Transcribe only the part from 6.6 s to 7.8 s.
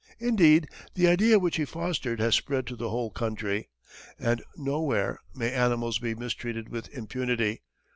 with impunity.